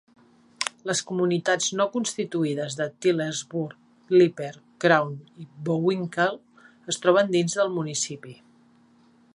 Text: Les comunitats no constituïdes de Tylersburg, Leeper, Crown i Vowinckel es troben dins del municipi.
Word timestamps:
Les 0.91 1.01
comunitats 1.09 1.67
no 1.81 1.85
constituïdes 1.95 2.77
de 2.79 2.87
Tylersburg, 3.05 3.75
Leeper, 4.15 4.51
Crown 4.85 5.15
i 5.45 5.47
Vowinckel 5.69 6.43
es 6.95 7.03
troben 7.05 7.33
dins 7.39 7.61
del 7.61 7.73
municipi. 7.81 8.37